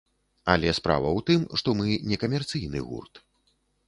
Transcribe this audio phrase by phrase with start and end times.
[0.53, 3.21] Але справа ў тым, што мы не камерцыйны гурт.